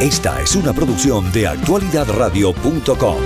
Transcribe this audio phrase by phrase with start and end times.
[0.00, 3.16] Esta es una producción de actualidadradio.com.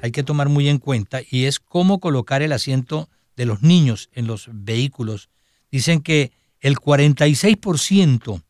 [0.00, 4.08] Hay que tomar muy en cuenta y es cómo colocar el asiento de los niños
[4.14, 5.28] en los vehículos.
[5.70, 8.42] Dicen que el 46%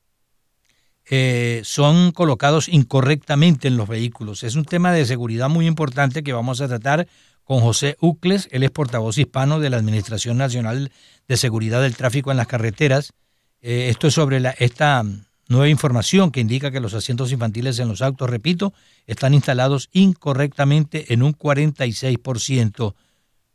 [1.07, 4.45] eh, son colocados incorrectamente en los vehículos.
[4.45, 7.09] Es un tema de seguridad muy importante que vamos a tratar
[7.43, 10.93] con José Ucles, él es portavoz hispano de la Administración Nacional
[11.27, 13.13] de Seguridad del Tráfico en las Carreteras.
[13.61, 15.05] Eh, esto es sobre la, esta
[15.49, 18.73] nueva información que indica que los asientos infantiles en los autos, repito,
[19.07, 22.95] están instalados incorrectamente en un 46%.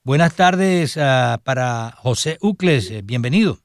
[0.03, 3.57] Buenas tardes uh, para José Ucles, eh, bienvenido.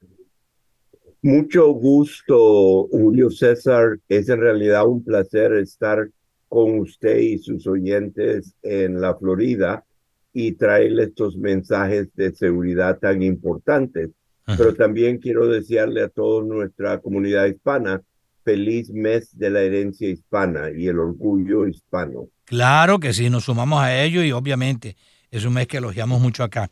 [1.23, 4.00] Mucho gusto, Julio César.
[4.09, 6.11] Es en realidad un placer estar
[6.48, 9.84] con usted y sus oyentes en la Florida
[10.33, 14.11] y traerle estos mensajes de seguridad tan importantes.
[14.45, 18.02] Pero también quiero desearle a toda nuestra comunidad hispana
[18.45, 22.28] feliz mes de la herencia hispana y el orgullo hispano.
[22.44, 24.97] Claro que sí, nos sumamos a ello y obviamente
[25.30, 26.70] es un mes que elogiamos mucho acá.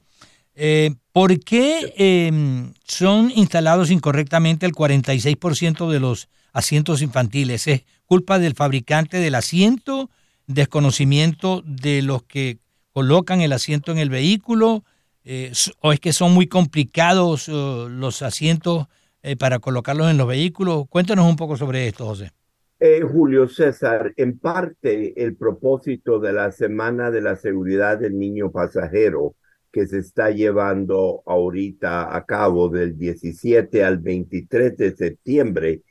[0.55, 7.67] Eh, ¿Por qué em, son instalados incorrectamente el 46% de los asientos infantiles?
[7.67, 10.11] ¿Es culpa del fabricante del asiento?
[10.47, 12.59] ¿Desconocimiento de los que
[12.93, 14.85] colocan el asiento en el vehículo?
[15.25, 18.89] Eh, ¿O es que son muy complicados los asientos
[19.23, 20.85] eh, para colocarlos en los vehículos?
[20.89, 22.31] Cuéntanos un poco sobre esto, José.
[22.79, 28.51] Eh, Julio César, en parte el propósito de la Semana de la Seguridad del Niño
[28.51, 29.35] Pasajero
[29.71, 35.83] que se está llevando ahorita a cabo del 17 al 23 de septiembre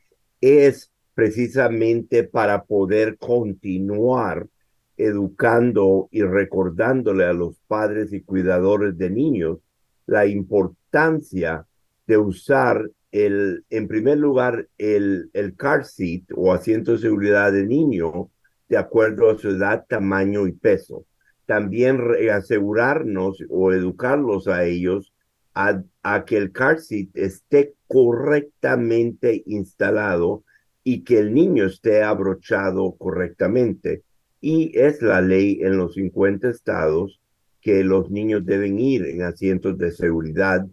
[0.42, 4.48] es precisamente para poder continuar
[4.98, 9.60] educando y recordándole a los padres y cuidadores de niños
[10.06, 11.66] la importancia
[12.06, 17.66] de usar el, en primer lugar, el, el car seat o asiento de seguridad de
[17.66, 18.30] niño
[18.68, 21.06] de acuerdo a su edad, tamaño y peso
[21.50, 22.00] también
[22.32, 25.12] asegurarnos o educarlos a ellos
[25.56, 25.82] a,
[26.24, 30.44] que el car seat esté correctamente instalado
[30.84, 34.04] y que el niño esté abrochado correctamente.
[34.40, 37.20] Y es la ley en los 50 estados
[37.62, 40.68] que los niños deben ir en asientos de seguridad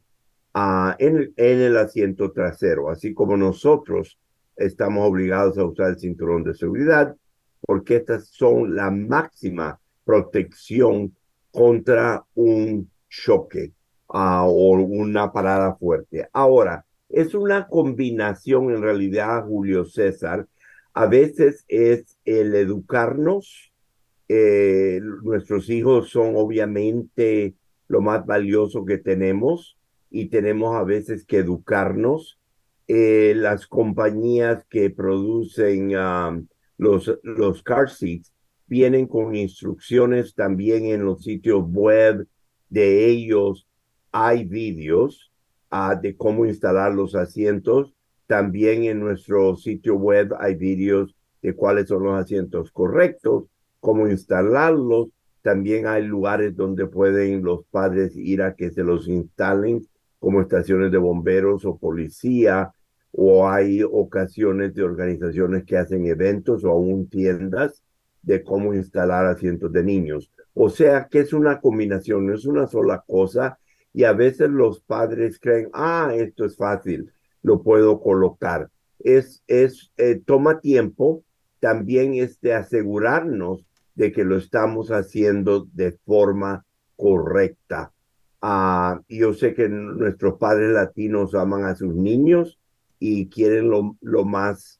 [0.99, 4.19] en, el asiento trasero, así como nosotros
[4.57, 7.15] estamos obligados a usar el cinturón de seguridad,
[7.61, 11.15] porque estas son la máxima protección
[11.51, 13.73] contra un choque
[14.07, 16.29] o una parada fuerte.
[16.33, 20.47] Ahora, es una combinación en realidad, Julio César.
[20.95, 23.73] A veces es el educarnos.
[24.29, 27.55] Eh, nuestros hijos son obviamente
[27.89, 29.76] lo más valioso que tenemos
[30.19, 32.39] y tenemos a veces que educarnos.
[32.89, 36.47] Eh, las compañías que producen um,
[36.79, 38.33] los, los car seats
[38.67, 42.27] vienen con instrucciones también en los sitios web
[42.71, 43.69] de ellos.
[44.11, 45.31] Hay vídeos
[45.71, 47.93] uh, de cómo instalar los asientos.
[48.27, 53.45] También en nuestro sitio web hay vídeos de cuáles son los asientos correctos,
[53.81, 55.09] cómo instalarlos.
[55.43, 59.87] También hay lugares donde pueden los padres ir a que se los instalen,
[60.19, 62.73] como estaciones de bomberos o policía,
[63.13, 67.83] o hay ocasiones de organizaciones que hacen eventos o aún tiendas
[68.23, 70.31] de cómo instalar asientos de niños.
[70.53, 73.59] O sea que es una combinación, no es una sola cosa
[73.95, 77.11] y a veces los padres creen, ah, esto es fácil,
[77.43, 78.69] lo puedo colocar.
[78.99, 81.25] Es, es, eh, toma tiempo,
[81.61, 86.67] también es de asegurarnos de que lo estamos haciendo de forma
[86.97, 87.93] correcta.
[88.47, 92.59] Uh, yo sé que nuestros padres latinos aman a sus niños
[93.01, 94.79] y quieren lo, lo más,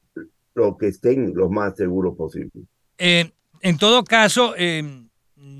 [0.53, 2.63] lo que estén lo más seguro posible.
[2.97, 3.29] Eh,
[3.59, 4.83] en todo caso, eh,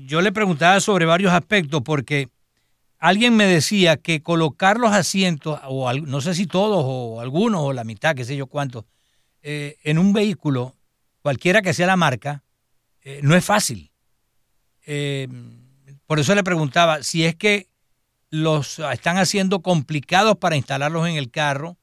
[0.06, 2.30] yo le preguntaba sobre varios aspectos porque
[2.98, 7.74] alguien me decía que colocar los asientos, o no sé si todos o algunos o
[7.74, 8.86] la mitad, qué sé yo cuántos,
[9.42, 10.74] eh, en un vehículo,
[11.20, 12.42] cualquiera que sea la marca,
[13.22, 13.90] no es fácil.
[16.06, 17.68] por eso le preguntaba si es que
[18.30, 21.78] los están haciendo complicados para instalarlos en el carro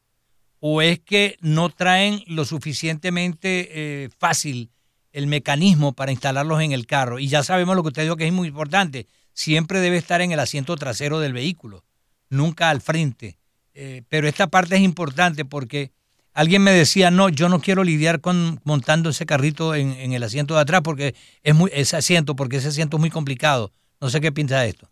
[0.59, 4.71] o es que no traen lo suficientemente fácil
[5.15, 7.19] el mecanismo para instalarlos en el carro.
[7.19, 9.07] Y ya sabemos lo que usted dijo que es muy importante.
[9.33, 11.85] Siempre debe estar en el asiento trasero del vehículo,
[12.29, 13.37] nunca al frente.
[13.73, 15.93] Eh, pero esta parte es importante porque
[16.33, 20.55] alguien me decía, no, yo no quiero lidiar con montando ese carrito en, el asiento
[20.55, 23.71] de atrás porque es muy, ese asiento, porque ese asiento es muy complicado.
[24.01, 24.89] No sé qué piensa de esto.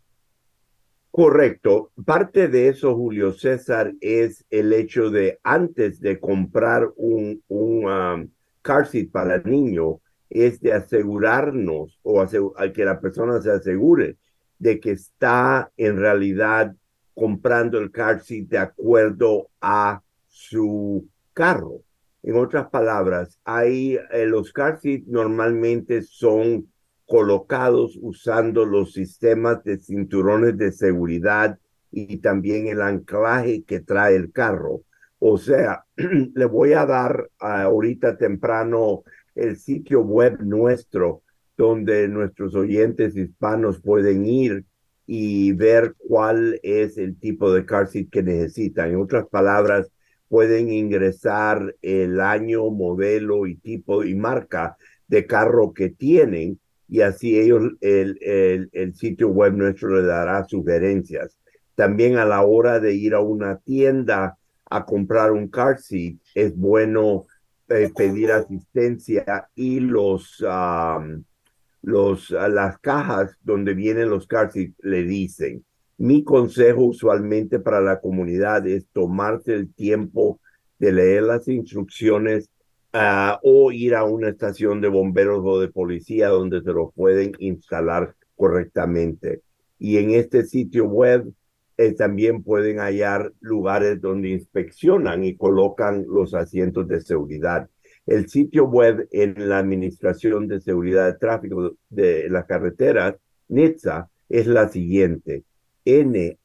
[1.16, 1.92] Correcto.
[2.06, 8.28] Parte de eso, Julio César, es el hecho de antes de comprar un, un um,
[8.64, 12.26] car seat para el niño es de asegurarnos o
[12.74, 14.18] que la persona se asegure
[14.58, 16.76] de que está en realidad
[17.14, 21.84] comprando el car seat de acuerdo a su carro.
[22.24, 26.73] En otras palabras, hay eh, los car seat normalmente son
[27.14, 31.60] colocados usando los sistemas de cinturones de seguridad
[31.92, 34.82] y también el anclaje que trae el carro.
[35.20, 39.04] O sea, le voy a dar ahorita temprano
[39.36, 41.22] el sitio web nuestro
[41.56, 44.66] donde nuestros oyentes hispanos pueden ir
[45.06, 48.90] y ver cuál es el tipo de car seat que necesitan.
[48.90, 49.92] En otras palabras,
[50.30, 54.78] pueden ingresar el año, modelo y tipo y marca
[55.08, 60.44] de carro que tienen y así ellos, el, el, el sitio web nuestro le dará
[60.46, 61.38] sugerencias.
[61.76, 64.38] También a la hora de ir a una tienda
[64.70, 67.26] a comprar un car seat, es bueno
[67.70, 70.44] eh, pedir asistencia y los,
[71.82, 75.64] los, las cajas donde vienen los car seats le dicen.
[75.98, 80.40] Mi consejo usualmente para la comunidad es tomarse el tiempo
[80.80, 82.50] de leer las instrucciones
[82.94, 87.34] uh, o ir a una estación de bomberos o de policía donde se lo pueden
[87.40, 89.42] instalar correctamente.
[89.80, 91.32] Y en este sitio web
[91.78, 97.70] eh, también pueden hallar lugares donde inspeccionan y colocan los asientos de seguridad.
[98.06, 103.16] El sitio web en la Administración de Seguridad de Tráfico de las Carreteras,
[103.48, 105.44] NHTSA, es la siguiente,
[105.86, 106.38] nhtsa.gov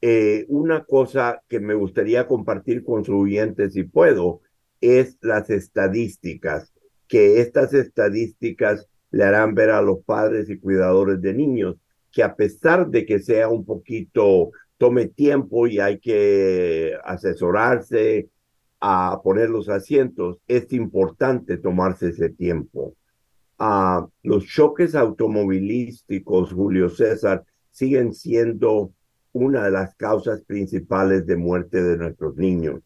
[0.00, 4.42] eh, una cosa que me gustaría compartir con sus oyentes, si puedo,
[4.80, 6.73] es las estadísticas,
[7.08, 11.76] que estas estadísticas le harán ver a los padres y cuidadores de niños
[12.14, 18.28] que a pesar de que sea un poquito tome tiempo y hay que asesorarse
[18.80, 22.94] a poner los asientos, es importante tomarse ese tiempo.
[23.58, 28.92] Uh, los choques automovilísticos, Julio César, siguen siendo
[29.32, 32.82] una de las causas principales de muerte de nuestros niños.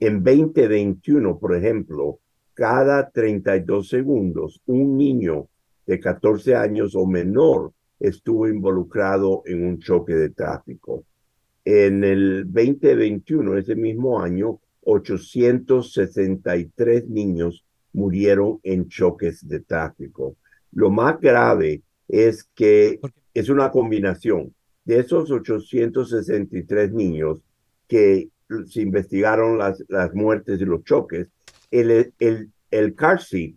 [0.00, 2.18] En 2021, por ejemplo,
[2.54, 5.48] cada 32 segundos, un niño
[5.86, 11.04] de 14 años o menor estuvo involucrado en un choque de tráfico.
[11.64, 20.36] En el 2021, ese mismo año, 863 niños murieron en choques de tráfico.
[20.72, 23.00] Lo más grave es que
[23.32, 24.52] es una combinación
[24.84, 27.40] de esos 863 niños
[27.88, 28.28] que
[28.68, 31.30] se investigaron las, las muertes y los choques,
[31.70, 33.56] el, el, el car seat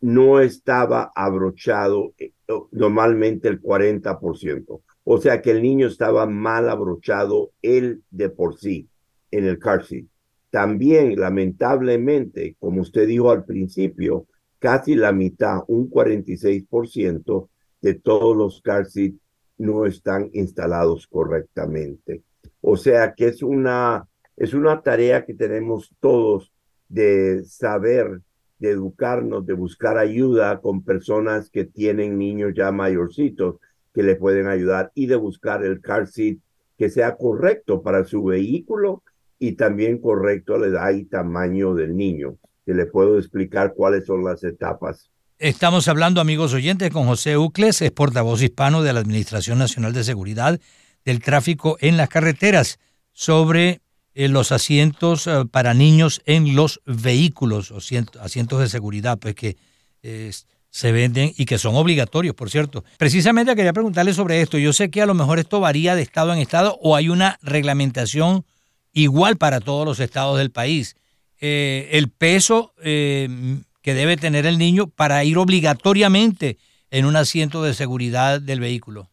[0.00, 2.32] no estaba abrochado eh,
[2.70, 4.80] normalmente el 40%.
[5.04, 8.88] O sea que el niño estaba mal abrochado él de por sí
[9.30, 10.06] en el car seat.
[10.50, 14.26] También, lamentablemente, como usted dijo al principio,
[14.58, 17.48] casi la mitad, un 46%
[17.80, 19.18] de todos los car seats
[19.58, 22.22] no están instalados correctamente.
[22.60, 26.52] O sea que es una, es una tarea que tenemos todos
[26.88, 28.20] de saber,
[28.58, 33.56] de educarnos, de buscar ayuda con personas que tienen niños ya mayorcitos
[33.94, 36.38] que le pueden ayudar y de buscar el car seat
[36.78, 39.02] que sea correcto para su vehículo
[39.38, 44.06] y también correcto a la edad y tamaño del niño, que le puedo explicar cuáles
[44.06, 45.10] son las etapas.
[45.38, 50.04] Estamos hablando, amigos oyentes, con José Ucles, es portavoz hispano de la Administración Nacional de
[50.04, 50.58] Seguridad
[51.04, 52.78] del Tráfico en las Carreteras,
[53.12, 53.80] sobre
[54.16, 59.56] eh, los asientos eh, para niños en los vehículos, o asientos de seguridad, pues que
[60.70, 62.84] se venden y que son obligatorios, por cierto.
[62.98, 64.58] Precisamente quería preguntarle sobre esto.
[64.58, 67.38] Yo sé que a lo mejor esto varía de estado en estado o hay una
[67.42, 68.44] reglamentación
[68.92, 70.96] igual para todos los estados del país.
[71.40, 73.28] Eh, el peso eh,
[73.82, 76.56] que debe tener el niño para ir obligatoriamente
[76.90, 79.10] en un asiento de seguridad del vehículo.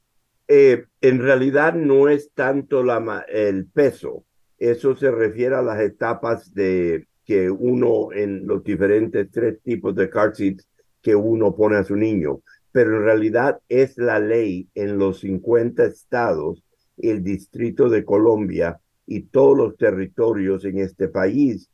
[0.48, 2.84] Eh, en realidad no es tanto
[3.28, 4.26] el peso,
[4.58, 10.10] eso se refiere a las etapas de que uno en los diferentes tres tipos de
[10.10, 10.68] car seats
[11.02, 12.42] que uno pone a su niño,
[12.72, 16.64] pero en realidad es la ley en los 50 estados,
[16.98, 21.70] el Distrito de Colombia y todos los territorios en este país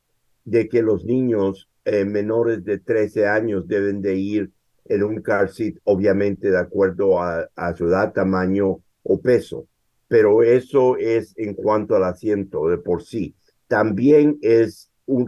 [0.46, 4.52] de que los niños eh, menores de 13 años deben de ir
[4.86, 9.68] en un car seat, obviamente de acuerdo a, su edad, tamaño o peso.
[10.10, 13.34] Pero eso es en cuanto al asiento de por sí.
[13.70, 15.25] También es un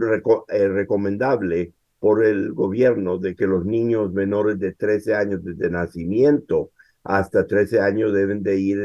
[0.48, 6.70] eh, recomendable por el gobierno de que los niños menores de 13 años desde nacimiento
[7.04, 8.78] hasta 13 años deben de ir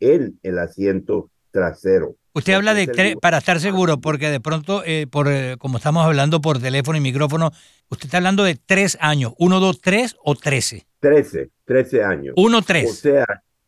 [0.00, 2.16] en el asiento trasero.
[2.34, 6.40] Usted habla de para estar seguro, porque de pronto, eh, por eh, como estamos hablando
[6.40, 7.52] por teléfono y micrófono,
[7.90, 10.84] usted está hablando de tres años, uno, dos, tres o trece.
[10.98, 12.34] Trece, trece años.
[12.36, 12.90] Uno, tres.
[12.90, 13.24] O sea,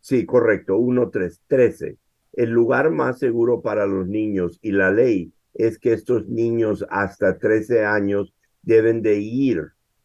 [0.07, 1.97] sí, correcto, uno, tres, trece.
[2.33, 7.39] El lugar más seguro para los niños y la ley es que estos niños hasta
[7.39, 8.33] trece años
[8.63, 9.65] deben de ir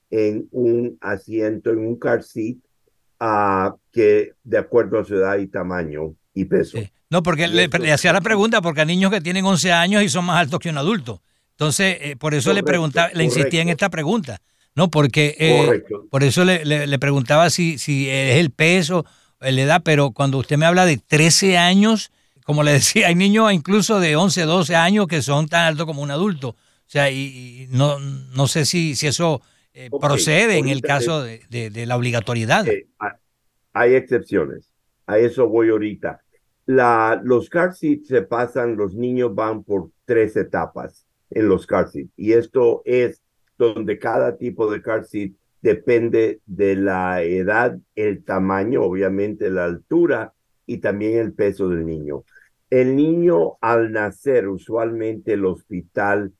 [0.09, 2.57] en un asiento, en un car seat,
[3.19, 6.79] uh, que de acuerdo a su edad y tamaño y peso.
[7.11, 10.25] No, porque le, hacía la pregunta, porque hay niños que tienen 11 años y son
[10.25, 11.21] más altos que un adulto.
[11.51, 14.41] Entonces, eh, por eso le preguntaba, le insistía en esta pregunta,
[14.73, 14.89] ¿no?
[14.89, 19.05] Porque eh, por eso le, le, preguntaba si, si es el peso,
[19.41, 22.11] la edad, pero cuando usted me habla de 13 años,
[22.45, 26.01] como le decía, hay niños incluso de 11, 12 años que son tan altos como
[26.01, 26.49] un adulto.
[26.49, 29.41] O sea, y, no, no sé si, si eso
[29.73, 32.65] eh, procede en el caso de, de, la obligatoriedad.
[33.73, 34.69] hay excepciones.
[35.07, 36.21] A eso voy ahorita
[36.65, 41.89] la, los car seats se pasan, los niños van por tres etapas en los car
[41.89, 42.11] seats.
[42.15, 43.21] Y esto es
[43.57, 50.33] donde cada tipo de car seat depende de la edad, el tamaño, obviamente la altura
[50.65, 52.23] y también el peso del niño.
[52.69, 56.33] El niño al nacer, usualmente el hospital,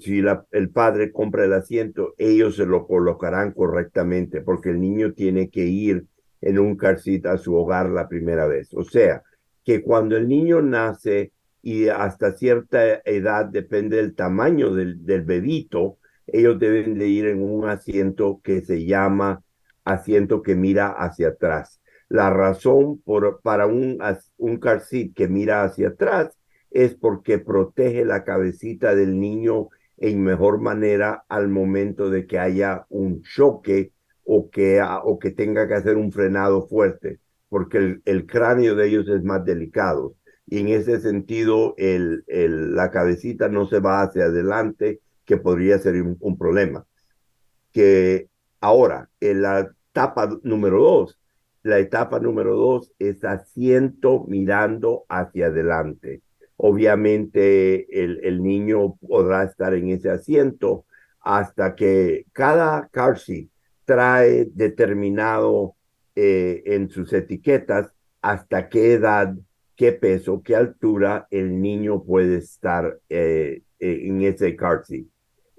[0.00, 5.50] si el padre compra el asiento, ellos se lo colocarán correctamente porque el niño tiene
[5.50, 6.06] que ir
[6.40, 8.74] en un car seat a su hogar la primera vez.
[8.74, 9.22] O sea,
[9.64, 11.32] que cuando el niño nace
[11.62, 15.97] y hasta cierta edad, depende del tamaño del, del bebito,
[16.32, 19.42] ellos deben de ir en un asiento que se llama
[19.84, 21.80] asiento que mira hacia atrás.
[22.08, 23.98] La razón por, para un,
[24.36, 24.82] un car
[25.14, 26.36] que mira hacia atrás
[26.70, 32.86] es porque protege la cabecita del niño en mejor manera al momento de que haya
[32.88, 33.92] un choque
[34.24, 39.08] o que, o que tenga que hacer un frenado fuerte porque el, cráneo de ellos
[39.08, 40.14] es más delicado
[40.46, 45.78] y en ese sentido el, el, la cabecita no se va hacia adelante, que podría
[45.78, 46.86] ser un, problema.
[47.70, 48.28] Que
[48.62, 51.20] ahora, en la etapa número dos,
[51.62, 56.22] la etapa número dos es asiento mirando hacia adelante.
[56.56, 60.86] Obviamente el, el niño podrá estar en ese asiento
[61.20, 63.48] hasta que cada car seat
[63.84, 65.76] trae determinado
[66.16, 67.92] eh, en sus etiquetas
[68.22, 69.34] hasta qué edad,
[69.76, 75.04] qué peso, qué altura el niño puede estar eh, en ese car seat.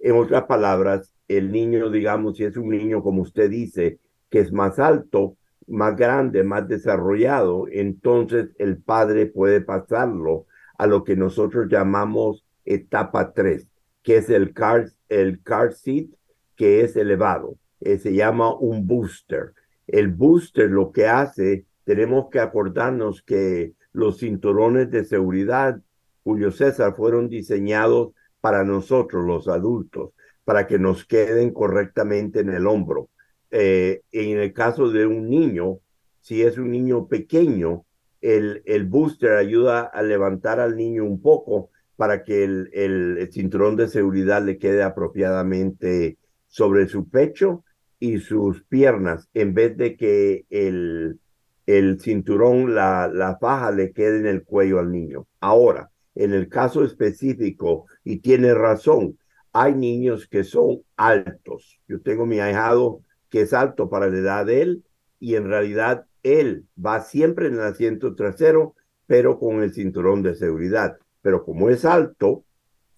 [0.01, 4.51] En otras palabras, el niño, digamos, si es un niño, como usted dice, que es
[4.51, 5.35] más alto,
[5.67, 10.45] más grande, más desarrollado, entonces el padre puede pasarlo
[10.77, 13.67] a lo que nosotros llamamos etapa 3,
[14.01, 16.07] que es el car, el car seat
[16.55, 17.57] que es elevado.
[17.81, 19.53] se llama un booster.
[19.87, 25.81] El booster lo que hace, tenemos que acordarnos que los cinturones de seguridad,
[26.23, 28.11] Julio César, fueron diseñados
[28.41, 30.11] para nosotros, los adultos,
[30.43, 33.09] para que nos queden correctamente en el hombro.
[33.51, 35.79] Eh, en el caso de un niño,
[36.21, 37.85] si es un niño pequeño,
[38.21, 43.75] el, el booster ayuda a levantar al niño un poco para que el, el cinturón
[43.75, 46.17] de seguridad le quede apropiadamente
[46.47, 47.63] sobre su pecho
[47.99, 51.19] y sus piernas en vez de que el,
[51.65, 55.27] el cinturón, la, la faja le quede en el cuello al niño.
[55.39, 59.17] Ahora, en el caso específico, y tiene razón,
[59.53, 61.79] hay niños que son altos.
[61.87, 64.83] Yo tengo mi ahijado que es alto para la edad de él
[65.17, 68.75] y en realidad él va siempre en el asiento trasero,
[69.07, 70.97] pero con el cinturón de seguridad.
[71.21, 72.43] Pero como es alto,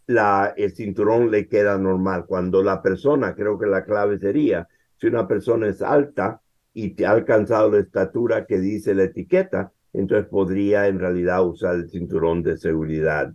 [0.08, 2.26] la, el cinturón le queda normal.
[2.26, 6.42] Cuando la persona, creo que la clave sería, si una persona es alta
[6.74, 11.76] y te ha alcanzado la estatura que dice la etiqueta, entonces podría en realidad usar
[11.76, 13.34] el cinturón de seguridad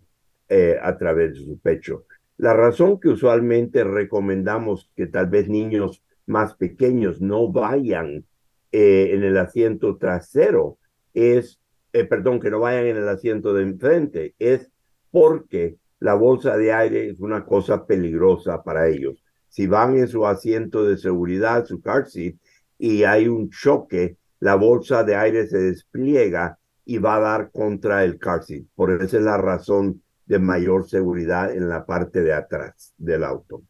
[0.48, 2.04] eh, a través de su pecho.
[2.36, 8.24] La razón que usualmente recomendamos que tal vez niños más pequeños no vayan
[8.72, 10.78] eh, en el asiento trasero
[11.14, 11.60] es,
[11.92, 14.70] eh, perdón, que no vayan en el asiento de enfrente, es
[15.10, 19.22] porque la bolsa de aire es una cosa peligrosa para ellos
[19.56, 22.36] si van en su asiento de seguridad, su car seat,
[22.78, 28.04] y hay un choque, la bolsa de aire se despliega y va a dar contra
[28.04, 28.64] el car seat.
[28.74, 33.62] Por eso es la razón de mayor seguridad en la parte de atrás del auto.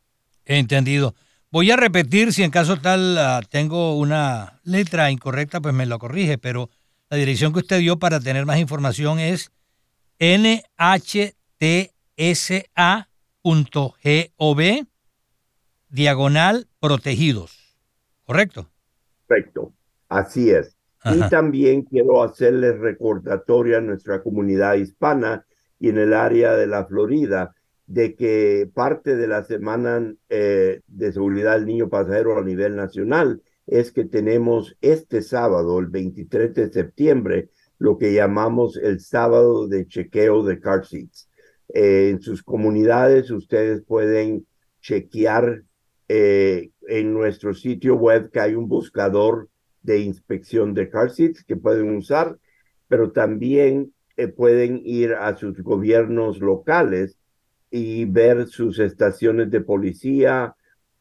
[0.45, 1.15] Entendido.
[1.51, 5.99] Voy a repetir, si en caso tal ah, tengo una letra incorrecta, pues me lo
[5.99, 6.71] corrige, pero
[7.09, 9.53] la dirección que usted dio para tener más información es
[10.19, 10.97] nhtsa.gov
[15.89, 17.79] diagonal protegidos.
[18.25, 18.69] ¿Correcto?
[19.29, 19.73] Correcto,
[20.09, 20.77] así es.
[21.05, 25.47] Y también quiero hacerle recordatorio a nuestra comunidad hispana
[25.79, 27.55] y en el área de la Florida
[27.87, 33.43] de que parte de la Semana eh, de Seguridad del Niño Pasajero a nivel nacional
[33.67, 39.87] es que tenemos este sábado, el 23 de septiembre, lo que llamamos el sábado de
[39.87, 41.29] chequeo de car seats.
[41.75, 44.47] Eh, en sus comunidades ustedes pueden
[44.81, 45.63] chequear
[46.09, 49.49] eh, en nuestro sitio web que hay un buscador
[49.87, 52.37] de inspección de car seats que pueden usar,
[52.89, 53.95] pero también
[54.37, 57.19] pueden ir a sus gobiernos locales
[57.71, 60.55] y ver sus estaciones de policía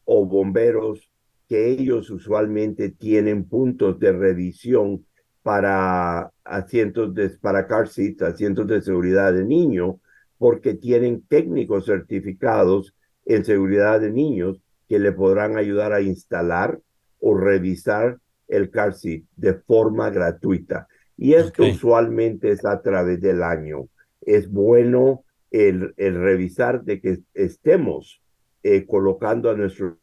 [0.04, 1.10] o bomberos
[1.48, 5.06] que ellos usualmente tienen puntos de revisión
[5.42, 10.00] para asientos de para car seats, asientos de seguridad de niño,
[10.38, 16.80] porque tienen técnicos certificados en seguridad de niños que le podrán ayudar a instalar
[17.20, 20.88] o revisar el car seat de forma gratuita.
[21.16, 23.88] Y esto usualmente es a través del año.
[24.20, 28.20] Es bueno el, revisar de que estemos
[28.62, 29.98] eh, colocando a nuestro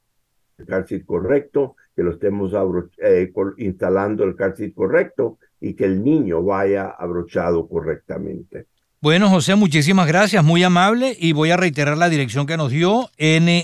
[0.67, 2.53] car seat correcto, que lo estemos
[2.97, 8.67] eh, instalando el car seat correcto y que el niño vaya abrochado correctamente.
[8.99, 13.09] Bueno, José, muchísimas gracias, muy amable, y voy a reiterar la dirección que nos dio,
[13.19, 13.59] nhtsa.gov,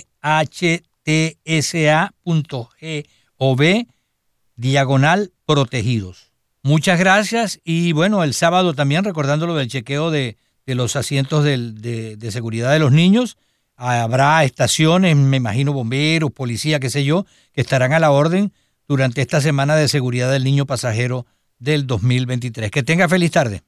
[4.59, 6.31] diagonal protegidos.
[6.61, 12.17] Muchas gracias y bueno, el sábado también recordándolo del chequeo de, de los asientos de,
[12.31, 13.37] seguridad de los niños.
[13.75, 18.51] Habrá estaciones, me imagino bomberos, policía, qué sé yo, que estarán a la orden
[18.87, 21.25] durante esta semana de seguridad del niño pasajero
[21.59, 22.69] del 2023.
[22.69, 23.61] Que tenga feliz tarde.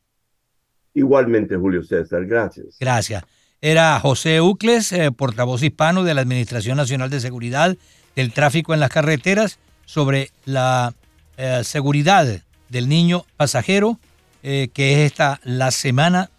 [0.93, 2.75] Igualmente, Julio César, gracias.
[2.79, 3.23] Gracias.
[3.61, 7.77] Era José Ucles, eh, portavoz hispano de la Administración Nacional de Seguridad
[8.15, 9.59] del Tráfico en las Carreteras,
[9.91, 10.93] sobre la
[11.35, 12.25] eh, seguridad
[12.69, 13.99] del niño pasajero,
[14.41, 16.29] eh, que es esta la semana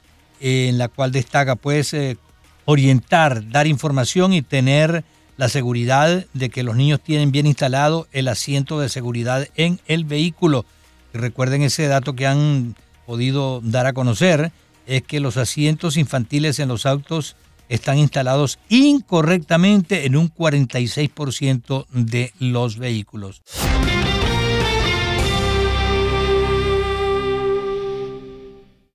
[0.40, 2.16] en la cual destaca pues eh,
[2.64, 5.04] orientar, dar información y tener
[5.36, 10.06] la seguridad de que los niños tienen bien instalado el asiento de seguridad en el
[10.06, 10.64] vehículo.
[11.12, 14.50] recuerden ese dato que han podido dar a conocer,
[14.86, 17.36] es que los asientos infantiles en los autos
[17.72, 23.42] están instalados incorrectamente en un 46% de los vehículos.